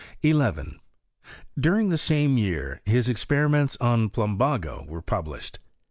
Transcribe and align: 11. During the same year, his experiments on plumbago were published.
11. 0.23 0.79
During 1.59 1.89
the 1.89 1.97
same 1.99 2.35
year, 2.35 2.81
his 2.85 3.07
experiments 3.07 3.77
on 3.79 4.09
plumbago 4.09 4.83
were 4.87 5.03
published. 5.03 5.59